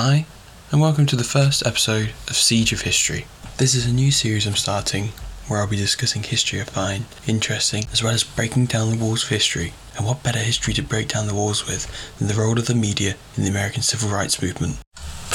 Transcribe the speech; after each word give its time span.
Hi, 0.00 0.26
and 0.70 0.80
welcome 0.80 1.06
to 1.06 1.16
the 1.16 1.24
first 1.24 1.66
episode 1.66 2.12
of 2.28 2.36
Siege 2.36 2.72
of 2.72 2.82
History. 2.82 3.26
This 3.56 3.74
is 3.74 3.84
a 3.84 3.92
new 3.92 4.12
series 4.12 4.46
I'm 4.46 4.54
starting 4.54 5.08
where 5.48 5.58
I'll 5.58 5.66
be 5.66 5.74
discussing 5.76 6.22
history 6.22 6.60
I 6.60 6.64
find 6.66 7.04
interesting, 7.26 7.84
as 7.90 8.00
well 8.00 8.14
as 8.14 8.22
breaking 8.22 8.66
down 8.66 8.90
the 8.90 9.04
walls 9.04 9.24
of 9.24 9.30
history. 9.30 9.72
And 9.96 10.06
what 10.06 10.22
better 10.22 10.38
history 10.38 10.72
to 10.74 10.84
break 10.84 11.08
down 11.08 11.26
the 11.26 11.34
walls 11.34 11.66
with 11.66 11.90
than 12.18 12.28
the 12.28 12.34
role 12.34 12.60
of 12.60 12.68
the 12.68 12.76
media 12.76 13.16
in 13.36 13.42
the 13.42 13.50
American 13.50 13.82
Civil 13.82 14.08
Rights 14.08 14.40
Movement? 14.40 14.76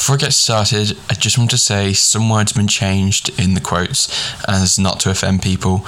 Before 0.04 0.16
I 0.16 0.20
get 0.20 0.34
started, 0.34 0.98
I 1.10 1.14
just 1.14 1.38
want 1.38 1.50
to 1.52 1.58
say 1.58 1.94
some 1.94 2.30
words 2.30 2.52
have 2.52 2.58
been 2.58 2.68
changed 2.68 3.30
in 3.40 3.54
the 3.54 3.62
quotes 3.62 4.10
as 4.50 4.78
not 4.78 5.00
to 5.00 5.10
offend 5.10 5.42
people. 5.42 5.86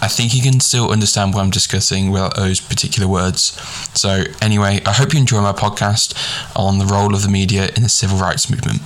I 0.00 0.08
think 0.08 0.34
you 0.34 0.40
can 0.40 0.58
still 0.60 0.90
understand 0.90 1.34
what 1.34 1.42
I'm 1.42 1.50
discussing 1.50 2.10
without 2.10 2.34
those 2.34 2.60
particular 2.60 3.06
words. 3.06 3.60
So, 3.92 4.24
anyway, 4.40 4.80
I 4.86 4.92
hope 4.92 5.12
you 5.12 5.20
enjoy 5.20 5.42
my 5.42 5.52
podcast 5.52 6.16
on 6.56 6.78
the 6.78 6.86
role 6.86 7.14
of 7.14 7.20
the 7.20 7.28
media 7.28 7.68
in 7.76 7.82
the 7.82 7.90
civil 7.90 8.16
rights 8.16 8.48
movement. 8.48 8.80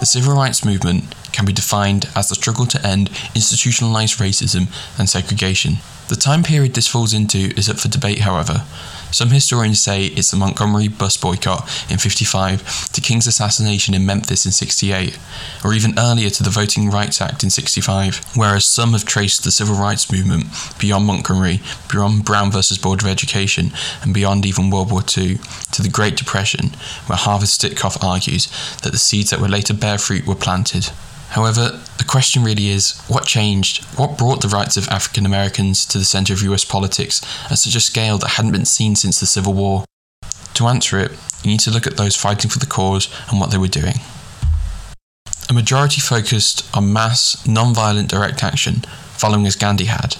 The 0.00 0.04
civil 0.04 0.34
rights 0.34 0.66
movement 0.66 1.14
can 1.34 1.44
be 1.44 1.52
defined 1.52 2.08
as 2.14 2.28
the 2.28 2.36
struggle 2.36 2.64
to 2.64 2.86
end 2.86 3.10
institutionalized 3.34 4.18
racism 4.18 4.68
and 4.98 5.10
segregation. 5.10 5.78
The 6.08 6.16
time 6.16 6.42
period 6.42 6.74
this 6.74 6.86
falls 6.86 7.12
into 7.12 7.52
is 7.56 7.68
up 7.68 7.78
for 7.78 7.88
debate, 7.88 8.20
however. 8.20 8.62
Some 9.10 9.30
historians 9.30 9.80
say 9.80 10.06
it's 10.06 10.30
the 10.30 10.36
Montgomery 10.36 10.88
bus 10.88 11.16
boycott 11.16 11.62
in 11.90 11.98
55 11.98 12.92
to 12.92 13.00
King's 13.00 13.26
assassination 13.26 13.94
in 13.94 14.04
Memphis 14.04 14.44
in 14.44 14.52
68, 14.52 15.18
or 15.64 15.72
even 15.72 15.98
earlier 15.98 16.30
to 16.30 16.42
the 16.42 16.50
Voting 16.50 16.90
Rights 16.90 17.22
Act 17.22 17.42
in 17.42 17.48
65, 17.48 18.20
whereas 18.34 18.64
some 18.64 18.92
have 18.92 19.04
traced 19.04 19.44
the 19.44 19.50
civil 19.50 19.76
rights 19.76 20.12
movement 20.12 20.46
beyond 20.78 21.06
Montgomery, 21.06 21.60
beyond 21.90 22.24
Brown 22.24 22.50
versus 22.50 22.76
Board 22.76 23.02
of 23.02 23.08
Education, 23.08 23.70
and 24.02 24.12
beyond 24.12 24.44
even 24.44 24.68
World 24.68 24.90
War 24.90 25.02
II 25.02 25.38
to 25.72 25.82
the 25.82 25.88
Great 25.88 26.16
Depression, 26.16 26.70
where 27.06 27.16
Harvard 27.16 27.48
Sitkoff 27.48 28.02
argues 28.04 28.48
that 28.82 28.92
the 28.92 28.98
seeds 28.98 29.30
that 29.30 29.40
would 29.40 29.50
later 29.50 29.72
bear 29.72 29.96
fruit 29.96 30.26
were 30.26 30.34
planted. 30.34 30.90
However, 31.34 31.80
the 31.98 32.04
question 32.04 32.44
really 32.44 32.68
is 32.68 32.96
what 33.08 33.26
changed? 33.26 33.82
What 33.98 34.16
brought 34.16 34.40
the 34.40 34.46
rights 34.46 34.76
of 34.76 34.86
African 34.86 35.26
Americans 35.26 35.84
to 35.86 35.98
the 35.98 36.04
centre 36.04 36.32
of 36.32 36.42
US 36.42 36.64
politics 36.64 37.20
at 37.50 37.58
such 37.58 37.74
a 37.74 37.80
scale 37.80 38.18
that 38.18 38.36
hadn't 38.36 38.52
been 38.52 38.64
seen 38.64 38.94
since 38.94 39.18
the 39.18 39.26
Civil 39.26 39.52
War? 39.52 39.84
To 40.54 40.66
answer 40.68 40.96
it, 41.00 41.10
you 41.42 41.50
need 41.50 41.58
to 41.60 41.72
look 41.72 41.88
at 41.88 41.96
those 41.96 42.14
fighting 42.14 42.52
for 42.52 42.60
the 42.60 42.66
cause 42.66 43.12
and 43.28 43.40
what 43.40 43.50
they 43.50 43.58
were 43.58 43.66
doing. 43.66 43.96
A 45.48 45.52
majority 45.52 46.00
focused 46.00 46.64
on 46.72 46.92
mass, 46.92 47.44
non 47.48 47.74
violent 47.74 48.08
direct 48.08 48.44
action, 48.44 48.84
following 49.16 49.44
as 49.44 49.56
Gandhi 49.56 49.86
had. 49.86 50.16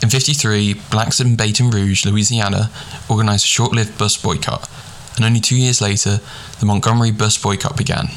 In 0.00 0.10
53, 0.10 0.74
blacks 0.92 1.18
in 1.18 1.34
Baton 1.34 1.70
Rouge, 1.70 2.06
Louisiana, 2.06 2.70
organised 3.10 3.46
a 3.46 3.48
short 3.48 3.72
lived 3.72 3.98
bus 3.98 4.16
boycott, 4.16 4.70
and 5.16 5.24
only 5.24 5.40
two 5.40 5.56
years 5.56 5.80
later, 5.80 6.20
the 6.60 6.66
Montgomery 6.66 7.10
bus 7.10 7.36
boycott 7.36 7.76
began. 7.76 8.10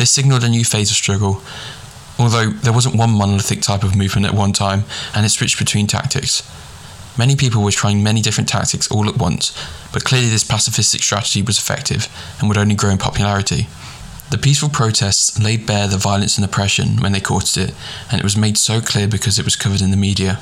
This 0.00 0.10
signalled 0.10 0.44
a 0.44 0.48
new 0.48 0.64
phase 0.64 0.90
of 0.90 0.96
struggle, 0.96 1.42
although 2.18 2.48
there 2.48 2.72
wasn't 2.72 2.96
one 2.96 3.10
monolithic 3.10 3.60
type 3.60 3.82
of 3.82 3.94
movement 3.94 4.24
at 4.24 4.32
one 4.32 4.54
time, 4.54 4.84
and 5.14 5.26
it 5.26 5.28
switched 5.28 5.58
between 5.58 5.86
tactics. 5.86 6.42
Many 7.18 7.36
people 7.36 7.62
were 7.62 7.70
trying 7.70 8.02
many 8.02 8.22
different 8.22 8.48
tactics 8.48 8.90
all 8.90 9.10
at 9.10 9.18
once, 9.18 9.52
but 9.92 10.02
clearly 10.02 10.30
this 10.30 10.42
pacifistic 10.42 11.02
strategy 11.02 11.42
was 11.42 11.58
effective 11.58 12.08
and 12.38 12.48
would 12.48 12.56
only 12.56 12.74
grow 12.74 12.88
in 12.88 12.96
popularity. 12.96 13.68
The 14.30 14.38
peaceful 14.38 14.70
protests 14.70 15.38
laid 15.38 15.66
bare 15.66 15.86
the 15.86 15.98
violence 15.98 16.38
and 16.38 16.46
oppression 16.46 17.02
when 17.02 17.12
they 17.12 17.20
courted 17.20 17.68
it, 17.68 17.74
and 18.10 18.18
it 18.18 18.24
was 18.24 18.38
made 18.38 18.56
so 18.56 18.80
clear 18.80 19.06
because 19.06 19.38
it 19.38 19.44
was 19.44 19.54
covered 19.54 19.82
in 19.82 19.90
the 19.90 19.98
media. 19.98 20.38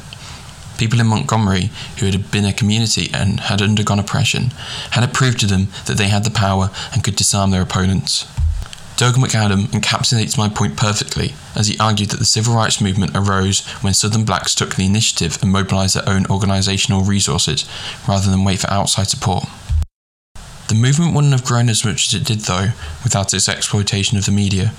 People 0.79 1.01
in 1.01 1.09
Montgomery, 1.09 1.70
who 1.98 2.06
had 2.06 2.31
been 2.31 2.45
a 2.45 2.53
community 2.53 3.11
and 3.12 3.41
had 3.41 3.61
undergone 3.61 3.98
oppression, 3.98 4.53
had 4.92 5.03
it 5.03 5.12
proved 5.12 5.41
to 5.41 5.47
them 5.47 5.67
that 5.86 5.98
they 5.98 6.11
had 6.11 6.23
the 6.23 6.30
power 6.30 6.70
and 6.92 7.02
could 7.02 7.17
disarm 7.17 7.51
their 7.51 7.63
opponents. 7.63 8.24
Doug 8.98 9.14
McAdam 9.14 9.67
encapsulates 9.67 10.36
my 10.36 10.48
point 10.48 10.77
perfectly 10.77 11.33
as 11.55 11.69
he 11.69 11.79
argued 11.79 12.11
that 12.11 12.19
the 12.19 12.25
civil 12.25 12.57
rights 12.57 12.81
movement 12.81 13.13
arose 13.14 13.64
when 13.81 13.95
Southern 13.95 14.25
blacks 14.25 14.57
took 14.57 14.75
the 14.75 14.86
initiative 14.86 15.39
and 15.41 15.53
mobilised 15.53 15.95
their 15.95 16.09
own 16.09 16.25
organisational 16.25 17.07
resources 17.07 17.64
rather 18.09 18.29
than 18.29 18.42
wait 18.42 18.59
for 18.59 18.70
outside 18.73 19.07
support. 19.07 19.45
The 20.67 20.75
movement 20.75 21.14
wouldn't 21.14 21.33
have 21.33 21.45
grown 21.45 21.69
as 21.69 21.85
much 21.85 22.09
as 22.09 22.14
it 22.20 22.27
did, 22.27 22.41
though, 22.41 22.73
without 23.05 23.33
its 23.33 23.48
exploitation 23.48 24.19
of 24.19 24.27
the 24.27 24.33
media. 24.33 24.73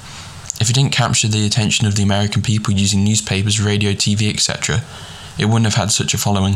If 0.60 0.70
it 0.70 0.76
didn't 0.76 0.92
capture 0.92 1.30
the 1.30 1.46
attention 1.46 1.88
of 1.88 1.96
the 1.96 2.04
American 2.04 2.42
people 2.42 2.74
using 2.74 3.06
newspapers, 3.06 3.62
radio, 3.62 3.94
TV, 3.94 4.34
etc., 4.34 4.82
it 5.38 5.46
wouldn't 5.46 5.64
have 5.64 5.76
had 5.76 5.94
such 5.94 6.14
a 6.14 6.18
following. 6.18 6.56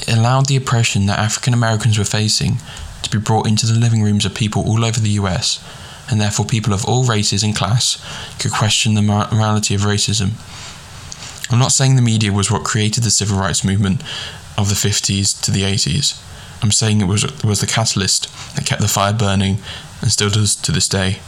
It 0.00 0.16
allowed 0.16 0.46
the 0.46 0.56
oppression 0.56 1.06
that 1.06 1.20
African 1.20 1.54
Americans 1.54 1.96
were 1.96 2.04
facing 2.04 2.56
to 3.02 3.10
be 3.10 3.18
brought 3.18 3.46
into 3.46 3.66
the 3.66 3.78
living 3.78 4.02
rooms 4.02 4.24
of 4.24 4.34
people 4.34 4.66
all 4.66 4.84
over 4.84 4.98
the 4.98 5.10
US 5.10 5.60
and 6.10 6.20
therefore 6.20 6.46
people 6.46 6.72
of 6.72 6.84
all 6.84 7.04
races 7.04 7.42
and 7.42 7.56
class 7.56 8.04
could 8.38 8.52
question 8.52 8.94
the 8.94 9.02
morality 9.02 9.74
of 9.74 9.82
racism. 9.82 10.32
I'm 11.50 11.58
not 11.58 11.72
saying 11.72 11.96
the 11.96 12.02
media 12.02 12.32
was 12.32 12.50
what 12.50 12.64
created 12.64 13.04
the 13.04 13.10
civil 13.10 13.38
rights 13.38 13.64
movement 13.64 14.02
of 14.56 14.68
the 14.68 14.74
50s 14.74 15.40
to 15.42 15.50
the 15.50 15.62
80s. 15.62 16.20
I'm 16.62 16.70
saying 16.70 17.00
it 17.00 17.06
was, 17.06 17.24
was 17.42 17.60
the 17.60 17.66
catalyst 17.66 18.28
that 18.56 18.64
kept 18.64 18.80
the 18.80 18.88
fire 18.88 19.12
burning 19.12 19.58
and 20.00 20.10
still 20.10 20.30
does 20.30 20.56
to 20.56 20.72
this 20.72 20.88
day. 20.88 21.18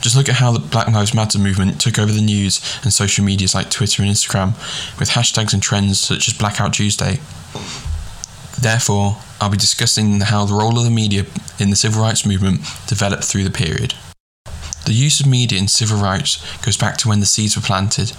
Just 0.00 0.16
look 0.16 0.28
at 0.28 0.36
how 0.36 0.52
the 0.52 0.58
Black 0.58 0.88
Lives 0.88 1.14
Matter 1.14 1.38
movement 1.38 1.80
took 1.80 1.98
over 1.98 2.12
the 2.12 2.22
news 2.22 2.60
and 2.82 2.92
social 2.92 3.24
medias 3.24 3.54
like 3.54 3.70
Twitter 3.70 4.02
and 4.02 4.10
Instagram 4.10 4.54
with 4.98 5.10
hashtags 5.10 5.52
and 5.52 5.62
trends 5.62 6.00
such 6.00 6.28
as 6.28 6.34
Blackout 6.34 6.72
Tuesday. 6.74 7.20
Therefore, 8.60 9.18
I'll 9.40 9.50
be 9.50 9.56
discussing 9.56 10.20
how 10.20 10.44
the 10.44 10.54
role 10.54 10.78
of 10.78 10.84
the 10.84 10.90
media 10.90 11.26
in 11.58 11.70
the 11.70 11.76
civil 11.76 12.02
rights 12.02 12.26
movement 12.26 12.60
developed 12.86 13.24
through 13.24 13.44
the 13.44 13.50
period. 13.50 13.94
The 14.88 14.94
use 14.94 15.20
of 15.20 15.26
media 15.26 15.58
in 15.58 15.68
civil 15.68 15.98
rights 15.98 16.38
goes 16.62 16.78
back 16.78 16.96
to 16.96 17.08
when 17.08 17.20
the 17.20 17.26
seeds 17.26 17.54
were 17.54 17.60
planted. 17.60 18.14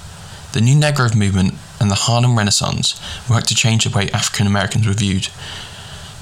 The 0.53 0.61
New 0.61 0.75
Negro 0.75 1.15
movement 1.15 1.55
and 1.79 1.89
the 1.89 1.95
Harlem 1.95 2.37
Renaissance 2.37 3.01
worked 3.27 3.47
to 3.47 3.55
change 3.55 3.85
the 3.85 3.97
way 3.97 4.11
African 4.11 4.45
Americans 4.45 4.85
were 4.85 4.93
viewed. 4.93 5.29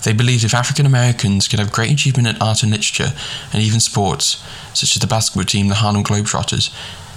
They 0.05 0.13
believed 0.13 0.45
if 0.45 0.53
African 0.53 0.85
Americans 0.85 1.49
could 1.49 1.59
have 1.59 1.73
great 1.73 1.91
achievement 1.91 2.29
in 2.29 2.41
art 2.41 2.63
and 2.63 2.71
literature, 2.71 3.11
and 3.51 3.61
even 3.61 3.81
sports, 3.81 4.41
such 4.73 4.95
as 4.95 5.01
the 5.01 5.05
basketball 5.05 5.43
team, 5.43 5.67
the 5.67 5.75
Harlem 5.75 6.05
Globetrotters, 6.05 6.73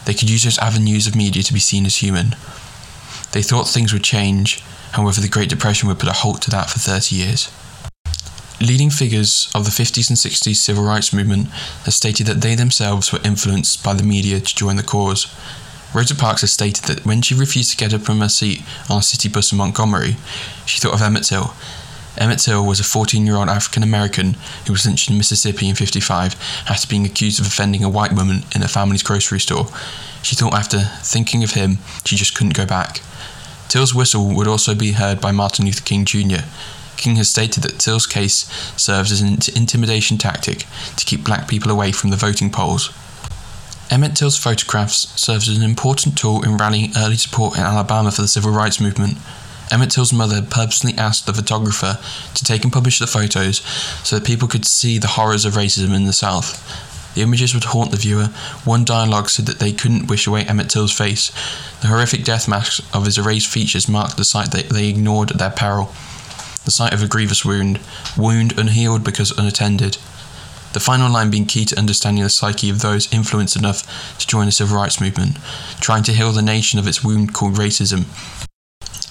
they 0.07 0.15
could 0.15 0.29
use 0.29 0.43
those 0.43 0.59
avenues 0.59 1.07
of 1.07 1.15
media 1.15 1.45
to 1.45 1.53
be 1.53 1.61
seen 1.61 1.87
as 1.87 1.99
human. 1.99 2.35
They 3.31 3.43
thought 3.43 3.69
things 3.69 3.93
would 3.93 4.03
change, 4.03 4.61
however, 4.95 5.21
the 5.21 5.29
Great 5.29 5.51
Depression 5.51 5.89
would 5.89 6.01
put 6.01 6.09
a 6.09 6.15
halt 6.15 6.43
to 6.43 6.51
that 6.51 6.69
for 6.69 6.81
30 6.81 7.15
years. 7.15 7.49
Leading 8.63 8.91
figures 8.91 9.51
of 9.55 9.65
the 9.65 9.71
50s 9.71 10.11
and 10.11 10.19
60s 10.19 10.57
civil 10.57 10.85
rights 10.85 11.15
movement 11.15 11.49
have 11.85 11.95
stated 11.95 12.27
that 12.27 12.43
they 12.43 12.55
themselves 12.55 13.11
were 13.11 13.19
influenced 13.25 13.83
by 13.83 13.95
the 13.95 14.03
media 14.03 14.39
to 14.39 14.55
join 14.55 14.77
the 14.77 14.83
cause. 14.83 15.35
Rosa 15.95 16.15
Parks 16.15 16.43
has 16.43 16.53
stated 16.53 16.85
that 16.85 17.07
when 17.07 17.23
she 17.23 17.35
refused 17.35 17.71
to 17.71 17.77
get 17.79 17.95
up 17.95 18.03
from 18.03 18.21
her 18.21 18.29
seat 18.29 18.63
on 18.91 18.99
a 18.99 19.03
city 19.03 19.31
bus 19.31 19.51
in 19.51 19.57
Montgomery, 19.57 20.17
she 20.67 20.79
thought 20.79 20.93
of 20.93 21.01
Emmett 21.01 21.25
Till. 21.25 21.55
Emmett 22.19 22.41
Till 22.41 22.65
was 22.67 22.79
a 22.79 22.85
14 22.85 23.25
year 23.25 23.37
old 23.37 23.49
African 23.49 23.83
American 23.83 24.35
who 24.67 24.75
was 24.75 24.85
lynched 24.85 25.09
in 25.09 25.17
Mississippi 25.17 25.67
in 25.67 25.75
55 25.75 26.37
after 26.69 26.87
being 26.87 27.07
accused 27.07 27.41
of 27.41 27.47
offending 27.47 27.83
a 27.83 27.89
white 27.89 28.13
woman 28.13 28.43
in 28.55 28.63
a 28.63 28.69
family's 28.69 29.03
grocery 29.03 29.41
store. 29.41 29.69
She 30.23 30.37
thought 30.37 30.53
after 30.53 30.81
thinking 31.01 31.43
of 31.43 31.53
him, 31.53 31.79
she 32.05 32.15
just 32.15 32.37
couldn't 32.37 32.57
go 32.57 32.67
back. 32.67 33.01
Till's 33.69 33.95
whistle 33.95 34.35
would 34.35 34.47
also 34.47 34.75
be 34.75 34.93
heard 34.93 35.19
by 35.19 35.33
Martin 35.33 35.65
Luther 35.65 35.83
King 35.83 36.05
Jr., 36.05 36.45
King 37.01 37.17
has 37.17 37.31
stated 37.31 37.63
that 37.63 37.79
Till's 37.79 38.07
case 38.07 38.45
serves 38.77 39.11
as 39.11 39.23
an 39.23 39.39
intimidation 39.57 40.19
tactic 40.19 40.67
to 40.97 41.05
keep 41.07 41.25
black 41.25 41.49
people 41.49 41.71
away 41.71 41.93
from 41.93 42.11
the 42.11 42.17
voting 42.17 42.51
polls. 42.51 42.93
Emmett 43.91 44.15
Till's 44.15 44.37
photographs 44.37 45.09
served 45.19 45.49
as 45.49 45.57
an 45.57 45.63
important 45.63 46.17
tool 46.19 46.45
in 46.45 46.59
rallying 46.59 46.93
early 46.97 47.17
support 47.17 47.57
in 47.57 47.65
Alabama 47.65 48.11
for 48.11 48.21
the 48.21 48.29
civil 48.29 48.53
rights 48.53 48.81
movement. 48.81 49.17
Emmett 49.73 49.91
Till's 49.91 50.13
mother 50.13 50.43
purposely 50.43 50.93
asked 50.99 51.25
the 51.25 51.33
photographer 51.33 51.99
to 52.35 52.45
take 52.45 52.65
and 52.65 52.73
publish 52.73 52.99
the 52.99 53.07
photos 53.07 53.59
so 54.05 54.19
that 54.19 54.27
people 54.27 54.47
could 54.47 54.67
see 54.67 54.99
the 54.99 55.07
horrors 55.07 55.47
of 55.47 55.55
racism 55.55 55.97
in 55.97 56.05
the 56.05 56.13
South. 56.13 56.61
The 57.15 57.23
images 57.23 57.55
would 57.55 57.65
haunt 57.65 57.93
the 57.93 57.97
viewer. 57.97 58.27
One 58.65 58.85
dialogue 58.85 59.31
said 59.31 59.47
that 59.47 59.59
they 59.59 59.73
couldn't 59.73 60.09
wish 60.09 60.27
away 60.27 60.45
Emmett 60.45 60.69
Till's 60.69 60.97
face. 60.97 61.33
The 61.81 61.89
horrific 61.89 62.25
death 62.25 62.47
masks 62.47 62.81
of 62.95 63.07
his 63.07 63.17
erased 63.17 63.49
features 63.49 63.89
marked 63.89 64.19
the 64.19 64.25
sight 64.25 64.51
that 64.53 64.69
they 64.69 64.89
ignored 64.89 65.31
at 65.31 65.39
their 65.39 65.51
peril 65.51 65.93
the 66.65 66.71
site 66.71 66.93
of 66.93 67.03
a 67.03 67.09
grievous 67.09 67.45
wound, 67.45 67.81
wound 68.17 68.59
unhealed 68.59 69.05
because 69.05 69.37
unattended. 69.37 69.99
The 70.73 70.81
final 70.81 71.11
line 71.11 71.31
being 71.31 71.47
key 71.47 71.65
to 71.65 71.79
understanding 71.79 72.23
the 72.23 72.31
psyche 72.31 72.71
of 72.71 72.81
those 72.81 73.13
influenced 73.13 73.57
enough 73.57 74.19
to 74.19 74.27
join 74.27 74.47
the 74.47 74.53
civil 74.53 74.77
rights 74.77 75.01
movement, 75.01 75.37
trying 75.81 76.05
to 76.05 76.13
heal 76.13 76.31
the 76.31 76.43
nation 76.43 76.79
of 76.79 76.87
its 76.87 77.03
wound 77.03 77.35
called 77.35 77.55
racism. 77.55 78.05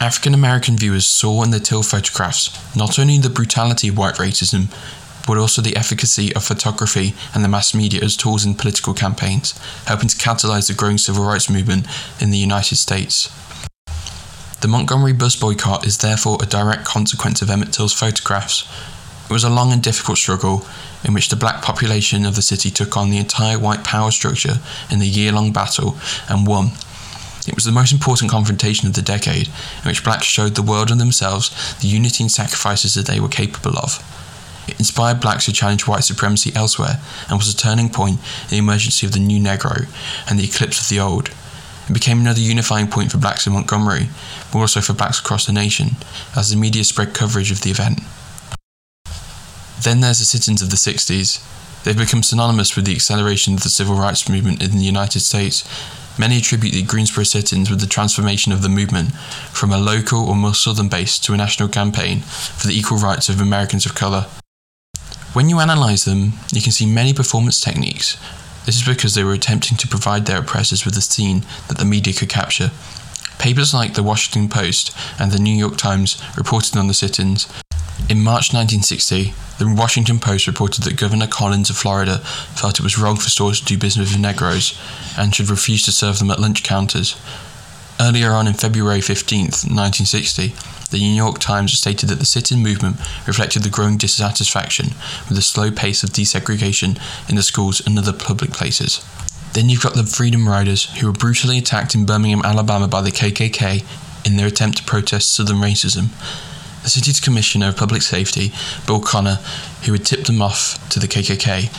African 0.01 0.34
American 0.34 0.78
viewers 0.78 1.06
saw 1.06 1.44
in 1.44 1.51
the 1.51 1.60
Till 1.60 1.84
photographs 1.84 2.75
not 2.75 2.98
only 2.98 3.18
the 3.18 3.30
brutality 3.30 3.90
of 3.90 3.98
white 3.98 4.16
racism, 4.16 4.72
but 5.28 5.38
also 5.38 5.62
the 5.62 5.75
efficacy 5.75 6.34
of 6.34 6.44
photography 6.46 7.13
and 7.36 7.44
the 7.44 7.50
mass 7.50 7.75
media 7.75 8.01
as 8.01 8.16
tools 8.16 8.46
in 8.46 8.56
political 8.56 8.94
campaigns, 8.94 9.51
helping 9.86 10.07
to 10.07 10.16
catalyze 10.16 10.69
the 10.69 10.74
growing 10.74 10.98
civil 10.98 11.25
rights 11.25 11.50
movement 11.50 11.86
in 12.22 12.31
the 12.31 12.38
United 12.38 12.78
States. 12.78 13.30
The 14.61 14.67
Montgomery 14.67 15.13
bus 15.13 15.38
boycott 15.38 15.88
is 15.88 16.00
therefore 16.00 16.38
a 16.41 16.45
direct 16.45 16.83
consequence 16.83 17.41
of 17.41 17.50
Emmett 17.50 17.71
Till's 17.71 17.94
photographs. 17.94 18.69
It 19.29 19.31
was 19.31 19.45
a 19.45 19.50
long 19.50 19.71
and 19.71 19.81
difficult 19.81 20.17
struggle 20.17 20.65
in 21.01 21.13
which 21.13 21.29
the 21.29 21.38
black 21.38 21.61
population 21.61 22.25
of 22.25 22.35
the 22.35 22.41
city 22.41 22.69
took 22.69 22.97
on 22.97 23.09
the 23.09 23.19
entire 23.19 23.57
white 23.57 23.85
power 23.85 24.11
structure 24.11 24.56
in 24.91 25.00
the 25.00 25.07
year 25.07 25.31
long 25.31 25.53
battle 25.53 25.97
and 26.27 26.45
won. 26.45 26.71
It 27.47 27.56
was 27.56 27.63
the 27.63 27.71
most 27.71 27.94
important 27.94 28.31
confrontation 28.31 28.85
of 28.85 28.95
the 28.95 29.01
decade 29.01 29.47
in 29.47 29.83
which 29.85 30.03
blacks 30.03 30.25
showed 30.25 30.56
the 30.56 30.62
world 30.62 30.91
and 30.91 31.00
themselves 31.00 31.75
the 31.79 31.88
unity 31.88 32.25
and 32.25 32.31
sacrifices 32.31 32.95
that 32.95 33.05
they 33.05 33.21
were 33.21 33.29
capable 33.29 33.77
of. 33.77 34.03
It 34.67 34.77
inspired 34.77 35.21
blacks 35.21 35.45
to 35.45 35.53
challenge 35.53 35.88
white 35.88 36.03
supremacy 36.03 36.51
elsewhere 36.53 37.00
and 37.29 37.38
was 37.38 37.51
a 37.51 37.55
turning 37.55 37.89
point 37.89 38.19
in 38.44 38.50
the 38.50 38.57
emergence 38.57 39.01
of 39.03 39.13
the 39.13 39.19
new 39.19 39.39
Negro 39.39 39.88
and 40.29 40.38
the 40.38 40.44
eclipse 40.44 40.81
of 40.81 40.89
the 40.89 41.00
old. 41.00 41.29
It 41.89 41.94
became 41.94 42.19
another 42.19 42.39
unifying 42.39 42.88
point 42.88 43.12
for 43.12 43.18
blacks 43.18 43.47
in 43.47 43.53
Montgomery, 43.53 44.09
but 44.51 44.59
also 44.59 44.80
for 44.80 44.94
blacks 44.94 45.19
across 45.19 45.47
the 45.47 45.53
nation, 45.53 45.95
as 46.38 46.51
the 46.51 46.56
media 46.56 46.83
spread 46.83 47.15
coverage 47.15 47.50
of 47.50 47.62
the 47.62 47.71
event. 47.71 48.01
Then 49.81 50.01
there's 50.01 50.19
the 50.19 50.25
sit-ins 50.25 50.62
of 50.62 50.69
the 50.69 50.75
60s. 50.75 51.44
They've 51.83 51.97
become 51.97 52.21
synonymous 52.21 52.75
with 52.75 52.86
the 52.86 52.94
acceleration 52.94 53.56
of 53.56 53.63
the 53.63 53.69
civil 53.69 53.95
rights 53.95 54.30
movement 54.30 54.62
in 54.62 54.71
the 54.71 54.83
United 54.83 55.21
States. 55.21 55.68
Many 56.19 56.38
attribute 56.38 56.74
the 56.74 56.83
Greensboro 56.83 57.24
sit-ins 57.24 57.71
with 57.71 57.80
the 57.80 57.88
transformation 57.88 58.51
of 58.51 58.62
the 58.62 58.69
movement 58.69 59.15
from 59.51 59.71
a 59.71 59.80
local 59.80 60.30
or 60.30 60.36
more 60.36 60.53
southern 60.53 60.89
base 60.89 61.18
to 61.19 61.33
a 61.33 61.38
national 61.38 61.69
campaign 61.69 62.19
for 62.19 62.68
the 62.68 62.77
equal 62.77 63.00
rights 63.00 63.30
of 63.30 63.41
Americans 63.41 63.88
of 63.88 63.95
colour. 63.95 64.27
When 65.33 65.50
you 65.50 65.59
analyse 65.59 66.06
them, 66.06 66.33
you 66.51 66.62
can 66.62 66.71
see 66.71 66.86
many 66.86 67.13
performance 67.13 67.59
techniques 67.59 68.18
this 68.69 68.81
is 68.81 68.88
because 68.88 69.16
they 69.16 69.24
were 69.24 69.33
attempting 69.33 69.75
to 69.75 69.88
provide 69.88 70.27
their 70.27 70.42
oppressors 70.42 70.86
with 70.86 70.95
a 70.95 71.01
scene 71.01 71.44
that 71.68 71.80
the 71.80 71.86
media 71.86 72.13
could 72.13 72.30
capture. 72.30 72.69
Papers 73.39 73.74
like 73.74 73.95
the 73.95 74.04
Washington 74.04 74.48
Post 74.48 74.95
and 75.19 75.31
the 75.31 75.39
New 75.39 75.56
York 75.56 75.75
Times 75.75 76.21
reported 76.38 76.77
on 76.77 76.86
the 76.86 76.94
sit 76.94 77.19
ins. 77.19 77.51
In 78.12 78.24
March 78.24 78.54
1960, 78.54 79.33
the 79.57 79.74
Washington 79.74 80.19
Post 80.19 80.45
reported 80.45 80.83
that 80.83 81.00
Governor 81.00 81.25
Collins 81.25 81.71
of 81.71 81.77
Florida 81.77 82.19
felt 82.19 82.77
it 82.77 82.83
was 82.83 83.00
wrong 83.00 83.16
for 83.16 83.31
stores 83.31 83.60
to 83.60 83.66
do 83.66 83.75
business 83.75 84.13
with 84.13 84.21
Negroes 84.21 84.80
and 85.18 85.33
should 85.33 85.50
refuse 85.50 85.83
to 85.86 85.92
serve 85.92 86.19
them 86.19 86.30
at 86.30 86.39
lunch 86.39 86.62
counters. 86.62 87.19
Earlier 88.01 88.31
on 88.31 88.48
in 88.48 88.54
February 88.54 89.01
15, 89.01 89.42
1960, 89.42 90.54
the 90.90 91.00
New 91.00 91.13
York 91.13 91.38
Times 91.40 91.78
stated 91.78 92.07
that 92.07 92.19
the 92.19 92.25
sit 92.25 92.50
in 92.50 92.63
movement 92.63 92.96
reflected 93.28 93.62
the 93.63 93.69
growing 93.69 93.98
dissatisfaction 93.98 94.92
with 95.28 95.36
the 95.36 95.42
slow 95.42 95.69
pace 95.69 96.01
of 96.01 96.12
desegregation 96.12 96.98
in 97.28 97.36
the 97.36 97.44
schools 97.44 97.86
and 97.86 98.00
other 98.00 98.13
public 98.13 98.51
places. 98.51 99.06
Then 99.51 99.68
you've 99.68 99.84
got 99.84 99.96
the 99.96 100.06
Freedom 100.06 100.48
Riders, 100.48 100.86
who 100.98 101.07
were 101.07 101.13
brutally 101.13 101.57
attacked 101.57 101.94
in 101.94 102.06
Birmingham, 102.06 102.42
Alabama 102.46 102.88
by 102.88 103.01
the 103.01 103.12
KKK 103.12 103.84
in 104.25 104.38
their 104.38 104.48
attempt 104.48 104.78
to 104.78 104.84
protest 104.86 105.34
Southern 105.34 105.57
racism. 105.57 106.07
The 106.84 106.90
city's 106.90 107.19
Commissioner 107.19 107.68
of 107.68 107.75
Public 107.75 108.01
Safety, 108.01 108.54
Bull 108.88 109.01
Connor, 109.01 109.40
who 109.84 109.92
had 109.92 110.06
tipped 110.06 110.28
them 110.28 110.42
off 110.42 110.80
to 110.92 111.00
the 111.00 111.07
KKK, 111.07 111.69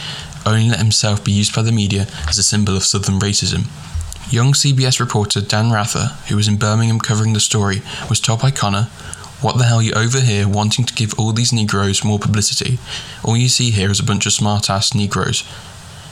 only 0.44 0.68
let 0.68 0.80
himself 0.80 1.24
be 1.24 1.32
used 1.32 1.54
by 1.54 1.62
the 1.62 1.72
media 1.72 2.06
as 2.28 2.36
a 2.36 2.42
symbol 2.42 2.76
of 2.76 2.84
Southern 2.84 3.18
racism. 3.20 3.68
Young 4.30 4.52
CBS 4.52 5.00
reporter 5.00 5.40
Dan 5.40 5.72
Rather, 5.72 6.12
who 6.28 6.36
was 6.36 6.46
in 6.46 6.56
Birmingham 6.56 7.00
covering 7.00 7.32
the 7.32 7.40
story, 7.40 7.82
was 8.08 8.20
told 8.20 8.40
by 8.40 8.52
Connor, 8.52 8.84
What 9.40 9.58
the 9.58 9.64
hell, 9.64 9.78
are 9.78 9.82
you 9.82 9.92
over 9.92 10.20
here 10.20 10.46
wanting 10.46 10.84
to 10.84 10.94
give 10.94 11.18
all 11.18 11.32
these 11.32 11.52
Negroes 11.52 12.04
more 12.04 12.20
publicity? 12.20 12.78
All 13.24 13.36
you 13.36 13.48
see 13.48 13.72
here 13.72 13.90
is 13.90 13.98
a 13.98 14.04
bunch 14.04 14.26
of 14.26 14.32
smart 14.32 14.70
ass 14.70 14.94
Negroes. 14.94 15.42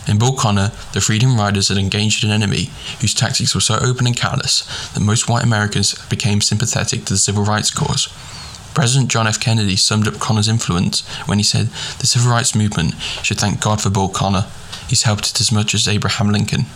In 0.08 0.18
Bull 0.18 0.32
Connor, 0.32 0.72
the 0.94 1.00
Freedom 1.00 1.36
Riders 1.36 1.68
had 1.68 1.78
engaged 1.78 2.24
an 2.24 2.32
enemy 2.32 2.70
whose 3.00 3.14
tactics 3.14 3.54
were 3.54 3.60
so 3.60 3.78
open 3.80 4.04
and 4.08 4.16
callous 4.16 4.62
that 4.94 5.00
most 5.00 5.28
white 5.28 5.44
Americans 5.44 5.94
became 6.08 6.40
sympathetic 6.40 7.04
to 7.04 7.12
the 7.12 7.18
civil 7.18 7.44
rights 7.44 7.70
cause. 7.70 8.08
President 8.74 9.12
John 9.12 9.28
F. 9.28 9.38
Kennedy 9.38 9.76
summed 9.76 10.08
up 10.08 10.18
Connor's 10.18 10.48
influence 10.48 11.06
when 11.28 11.38
he 11.38 11.44
said, 11.44 11.68
The 12.00 12.08
civil 12.08 12.32
rights 12.32 12.56
movement 12.56 12.94
should 13.22 13.38
thank 13.38 13.60
God 13.60 13.80
for 13.80 13.90
Bull 13.90 14.08
Connor. 14.08 14.46
He's 14.88 15.04
helped 15.04 15.30
it 15.30 15.40
as 15.40 15.52
much 15.52 15.72
as 15.72 15.86
Abraham 15.86 16.30
Lincoln. 16.30 16.66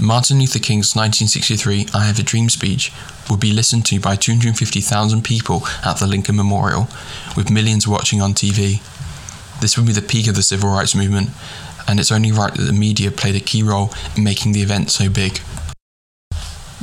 Martin 0.00 0.38
Luther 0.40 0.58
King's 0.58 0.96
1963 0.96 1.86
I 1.94 2.06
Have 2.06 2.18
a 2.18 2.22
Dream 2.22 2.48
speech 2.48 2.92
would 3.30 3.38
be 3.38 3.52
listened 3.52 3.86
to 3.86 4.00
by 4.00 4.16
250,000 4.16 5.22
people 5.22 5.66
at 5.84 5.98
the 5.98 6.06
Lincoln 6.06 6.36
Memorial, 6.36 6.88
with 7.36 7.50
millions 7.50 7.86
watching 7.86 8.20
on 8.20 8.34
TV. 8.34 8.82
This 9.60 9.76
would 9.76 9.86
be 9.86 9.92
the 9.92 10.02
peak 10.02 10.26
of 10.26 10.34
the 10.34 10.42
civil 10.42 10.70
rights 10.70 10.94
movement, 10.94 11.30
and 11.86 12.00
it's 12.00 12.10
only 12.10 12.32
right 12.32 12.52
that 12.52 12.62
the 12.62 12.72
media 12.72 13.10
played 13.10 13.36
a 13.36 13.40
key 13.40 13.62
role 13.62 13.92
in 14.16 14.24
making 14.24 14.52
the 14.52 14.62
event 14.62 14.90
so 14.90 15.08
big. 15.08 15.40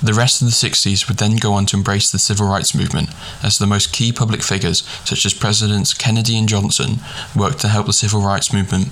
The 0.02 0.14
rest 0.14 0.42
of 0.42 0.48
the 0.48 0.54
60s 0.54 1.08
would 1.08 1.18
then 1.18 1.36
go 1.36 1.54
on 1.54 1.66
to 1.68 1.78
embrace 1.78 2.12
the 2.12 2.18
civil 2.18 2.48
rights 2.48 2.74
movement, 2.74 3.10
as 3.44 3.58
the 3.58 3.68
most 3.68 3.94
key 3.94 4.12
public 4.12 4.42
figures, 4.42 4.84
such 5.06 5.26
as 5.26 5.34
Presidents 5.34 5.94
Kennedy 5.94 6.38
and 6.38 6.48
Johnson, 6.48 7.00
worked 7.36 7.60
to 7.60 7.68
help 7.68 7.88
the 7.88 7.94
civil 7.94 8.22
rights 8.22 8.54
movement 8.54 8.88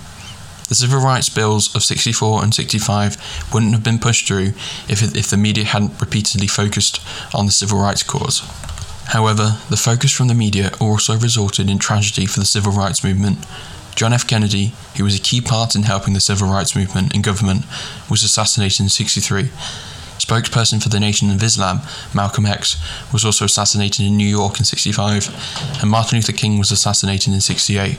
the 0.70 0.76
civil 0.76 1.00
rights 1.00 1.30
bills 1.30 1.76
of 1.76 1.84
64 1.84 2.44
and 2.44 2.54
65 2.54 3.18
wouldn't 3.54 3.74
have 3.74 3.84
been 3.84 4.00
pushed 4.00 4.28
through 4.28 4.54
if, 4.88 5.04
if 5.16 5.30
the 5.30 5.38
media 5.38 5.66
hadn't 5.66 6.00
repeatedly 6.00 6.48
focused 6.48 7.02
on 7.34 7.46
the 7.46 7.52
civil 7.52 7.80
rights 7.80 8.04
cause. 8.04 8.40
However, 9.08 9.58
the 9.70 9.78
focus 9.78 10.12
from 10.12 10.28
the 10.28 10.36
media 10.36 10.72
also 10.80 11.18
resulted 11.18 11.70
in 11.70 11.80
tragedy 11.80 12.28
for 12.28 12.40
the 12.40 12.46
civil 12.46 12.72
rights 12.72 13.04
movement. 13.04 13.40
John 13.96 14.14
F. 14.14 14.28
Kennedy, 14.28 14.74
who 14.96 15.04
was 15.04 15.18
a 15.18 15.22
key 15.22 15.42
part 15.42 15.76
in 15.76 15.84
helping 15.84 16.14
the 16.14 16.22
civil 16.22 16.48
rights 16.48 16.76
movement 16.76 17.16
in 17.16 17.24
government, 17.24 17.66
was 18.10 18.24
assassinated 18.24 18.82
in 18.82 18.90
63 18.90 19.50
spokesperson 20.30 20.82
for 20.82 20.90
the 20.90 21.00
Nation 21.00 21.32
of 21.32 21.42
Islam, 21.42 21.82
Malcolm 22.14 22.46
X, 22.46 22.78
was 23.12 23.26
also 23.26 23.46
assassinated 23.46 24.06
in 24.06 24.16
New 24.16 24.28
York 24.28 24.60
in 24.60 24.66
65, 24.66 25.82
and 25.82 25.90
Martin 25.90 26.18
Luther 26.18 26.34
King 26.34 26.60
was 26.60 26.72
assassinated 26.72 27.34
in 27.34 27.42
68. 27.42 27.98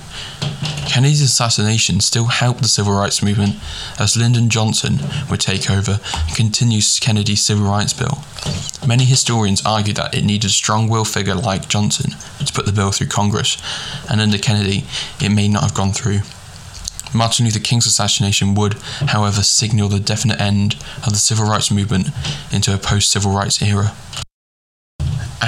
Kennedy's 0.90 1.22
assassination 1.22 2.00
still 2.00 2.24
helped 2.24 2.62
the 2.62 2.68
civil 2.68 2.92
rights 2.92 3.22
movement, 3.22 3.54
as 4.00 4.16
Lyndon 4.16 4.50
Johnson 4.50 4.98
would 5.30 5.38
take 5.38 5.70
over 5.70 6.00
and 6.26 6.34
continue 6.34 6.80
Kennedy's 7.00 7.44
civil 7.44 7.64
rights 7.64 7.92
bill. 7.92 8.24
Many 8.84 9.04
historians 9.04 9.64
argue 9.64 9.94
that 9.94 10.16
it 10.16 10.24
needed 10.24 10.48
a 10.48 10.52
strong 10.52 10.88
willed 10.88 11.06
figure 11.06 11.36
like 11.36 11.68
Johnson 11.68 12.16
to 12.44 12.52
put 12.52 12.66
the 12.66 12.72
bill 12.72 12.90
through 12.90 13.06
Congress, 13.06 13.56
and 14.10 14.20
under 14.20 14.36
Kennedy, 14.36 14.84
it 15.20 15.28
may 15.28 15.46
not 15.46 15.62
have 15.62 15.74
gone 15.74 15.92
through. 15.92 16.22
Martin 17.14 17.44
Luther 17.44 17.60
King's 17.60 17.86
assassination 17.86 18.56
would, 18.56 18.74
however, 19.14 19.44
signal 19.44 19.88
the 19.88 20.00
definite 20.00 20.40
end 20.40 20.74
of 21.06 21.12
the 21.12 21.18
civil 21.18 21.46
rights 21.46 21.70
movement 21.70 22.08
into 22.50 22.74
a 22.74 22.78
post 22.78 23.12
civil 23.12 23.32
rights 23.32 23.62
era. 23.62 23.92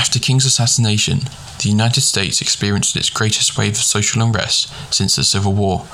After 0.02 0.18
King's 0.18 0.44
assassination, 0.44 1.20
the 1.60 1.68
United 1.68 2.00
States 2.00 2.40
experienced 2.40 2.96
its 2.96 3.08
greatest 3.08 3.56
wave 3.56 3.74
of 3.74 3.82
social 3.82 4.20
unrest 4.20 4.68
since 4.92 5.14
the 5.14 5.22
Civil 5.22 5.52
War. 5.52 5.84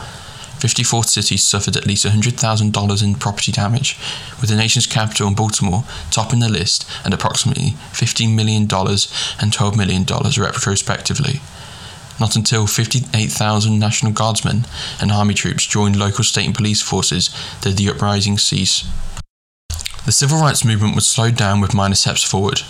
54 0.61 1.05
cities 1.05 1.45
suffered 1.45 1.77
at 1.77 1.87
least 1.87 2.07
$100,000 2.07 3.03
in 3.03 3.15
property 3.17 3.53
damage, 3.53 3.99
with 4.41 4.49
the 4.49 4.57
nation's 4.57 4.87
capital 4.87 5.29
in 5.29 5.35
Baltimore 5.35 5.85
topping 6.11 6.39
the 6.39 6.49
list 6.49 6.91
at 7.05 7.13
approximately 7.13 7.73
$15 7.93 8.35
million 8.35 8.63
and 8.63 9.53
$12 9.53 9.77
million 9.77 10.07
retrospectively. 10.07 11.43
Not 12.19 12.35
until 12.35 12.67
58,000 12.67 13.79
National 13.79 14.13
Guardsmen 14.13 14.65
and 15.03 15.13
Army 15.13 15.35
troops 15.35 15.67
joined 15.67 15.97
local 15.97 16.25
state 16.25 16.47
and 16.47 16.55
police 16.55 16.81
forces 16.81 17.29
did 17.61 17.77
the 17.77 17.91
uprising 17.91 18.39
cease. 18.39 18.89
The 20.07 20.13
civil 20.13 20.41
rights 20.41 20.65
movement 20.65 20.95
was 20.95 21.07
slowed 21.07 21.37
down 21.37 21.61
with 21.61 21.75
minor 21.75 21.95
steps 21.95 22.25
forward. 22.25 22.63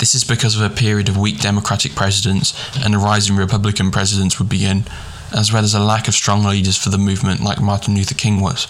This 0.00 0.14
is 0.14 0.24
because 0.24 0.56
of 0.56 0.62
a 0.62 0.74
period 0.74 1.10
of 1.10 1.18
weak 1.18 1.40
Democratic 1.40 1.94
presidents 1.94 2.54
and 2.82 2.94
a 2.94 2.98
rising 2.98 3.36
Republican 3.36 3.90
presidents 3.90 4.38
would 4.38 4.48
begin, 4.48 4.84
as 5.30 5.52
well 5.52 5.62
as 5.62 5.74
a 5.74 5.78
lack 5.78 6.08
of 6.08 6.14
strong 6.14 6.42
leaders 6.42 6.74
for 6.74 6.88
the 6.88 6.96
movement 6.96 7.42
like 7.42 7.60
Martin 7.60 7.94
Luther 7.94 8.14
King 8.14 8.40
was. 8.40 8.66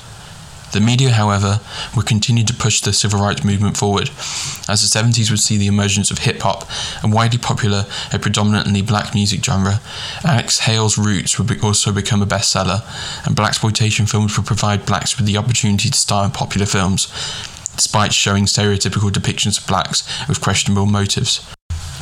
The 0.73 0.81
media, 0.81 1.11
however, 1.11 1.61
would 1.95 2.07
continue 2.07 2.45
to 2.45 2.55
push 2.55 2.81
the 2.81 2.93
civil 2.93 3.21
rights 3.21 3.45
movement 3.45 3.77
forward, 3.77 4.11
as 4.69 4.83
the 4.83 4.99
70s 4.99 5.31
would 5.31 5.39
see 5.39 5.57
the 5.57 5.69
emergence 5.69 6.11
of 6.11 6.19
hip 6.19 6.41
hop, 6.41 6.69
a 7.05 7.09
widely 7.09 7.39
popular, 7.39 7.87
and 8.13 8.21
predominantly 8.21 8.83
black 8.83 9.15
music 9.15 9.45
genre. 9.45 9.81
Alex 10.25 10.61
Haley's 10.61 10.99
Roots 10.99 11.39
would 11.39 11.47
be 11.47 11.61
also 11.61 11.93
become 11.93 12.23
a 12.23 12.27
bestseller, 12.27 12.83
and 13.25 13.37
black 13.37 13.51
exploitation 13.51 14.07
films 14.07 14.37
would 14.37 14.47
provide 14.47 14.85
blacks 14.85 15.17
with 15.17 15.27
the 15.27 15.37
opportunity 15.37 15.91
to 15.91 15.99
star 15.99 16.25
in 16.25 16.33
popular 16.33 16.67
films, 16.67 17.07
despite 17.81 18.13
showing 18.13 18.45
stereotypical 18.45 19.11
depictions 19.11 19.59
of 19.59 19.67
blacks 19.67 20.07
with 20.29 20.43
questionable 20.43 20.85
motives. 20.85 21.41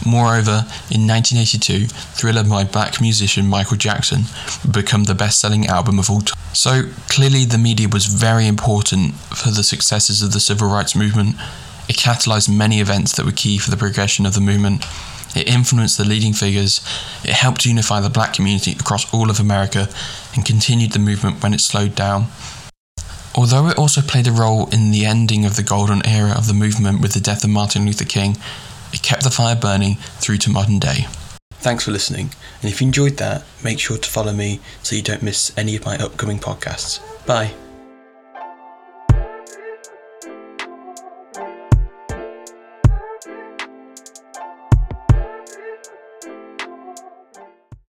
Moreover, 0.05 0.67
in 0.91 1.07
1982, 1.07 1.87
Thriller 2.19 2.43
by 2.43 2.65
black 2.65 3.01
musician 3.01 3.47
Michael 3.47 3.77
Jackson 3.77 4.25
would 4.65 4.73
become 4.73 5.05
the 5.05 5.15
best 5.15 5.39
selling 5.39 5.69
album 5.69 6.01
of 6.01 6.11
all 6.11 6.23
time. 6.23 6.37
So, 6.53 6.91
clearly, 7.09 7.45
the 7.45 7.59
media 7.59 7.87
was 7.89 8.07
very 8.07 8.49
important 8.49 9.15
for 9.15 9.51
the 9.51 9.63
successes 9.63 10.21
of 10.21 10.33
the 10.33 10.41
civil 10.41 10.69
rights 10.69 10.97
movement. 10.97 11.37
It 11.89 11.95
catalyzed 11.97 12.53
many 12.53 12.81
events 12.81 13.15
that 13.17 13.25
were 13.25 13.31
key 13.31 13.59
for 13.59 13.71
the 13.71 13.77
progression 13.77 14.27
of 14.27 14.35
the 14.35 14.41
movement. 14.41 14.85
It 15.37 15.47
influenced 15.47 15.97
the 15.97 16.05
leading 16.05 16.33
figures, 16.33 16.81
it 17.23 17.35
helped 17.35 17.65
unify 17.65 18.01
the 18.01 18.11
black 18.11 18.33
community 18.33 18.73
across 18.73 19.13
all 19.15 19.31
of 19.31 19.39
America, 19.39 19.89
and 20.35 20.45
continued 20.45 20.91
the 20.91 20.99
movement 20.99 21.41
when 21.41 21.55
it 21.55 21.61
slowed 21.61 21.95
down. 21.95 22.27
Although 23.39 23.69
it 23.69 23.79
also 23.79 24.01
played 24.01 24.27
a 24.27 24.33
role 24.33 24.69
in 24.71 24.91
the 24.91 25.07
ending 25.07 25.45
of 25.45 25.55
the 25.55 25.63
golden 25.63 26.05
era 26.05 26.33
of 26.37 26.49
the 26.49 26.53
movement 26.53 27.01
with 27.01 27.13
the 27.13 27.21
death 27.21 27.45
of 27.45 27.51
Martin 27.51 27.87
Luther 27.87 28.05
King, 28.05 28.37
It 28.93 29.03
kept 29.03 29.23
the 29.23 29.31
fire 29.31 29.55
burning 29.55 29.95
through 30.19 30.39
to 30.39 30.51
modern 30.51 30.81
day. 30.81 31.07
Thanks 31.53 31.85
for 31.85 31.93
listening, 31.93 32.31
and 32.61 32.73
if 32.73 32.81
you 32.81 32.89
enjoyed 32.89 33.17
that, 33.19 33.45
make 33.63 33.79
sure 33.79 33.97
to 33.97 34.09
follow 34.09 34.33
me 34.33 34.59
so 34.83 34.97
you 34.97 35.03
don't 35.03 35.23
miss 35.23 35.57
any 35.57 35.77
of 35.77 35.85
my 35.85 35.97
upcoming 35.99 36.41
podcasts. 36.41 36.99
Bye. 37.27 37.53